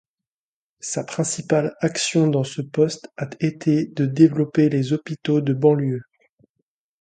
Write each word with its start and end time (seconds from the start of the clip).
Sa 0.79 1.03
principale 1.03 1.75
action 1.79 2.27
dans 2.27 2.43
ce 2.43 2.63
poste 2.63 3.09
a 3.17 3.29
été 3.39 3.85
de 3.85 4.07
développer 4.07 4.67
les 4.67 4.93
hôpitaux 4.93 5.41
de 5.41 5.53
banlieue. 5.53 6.01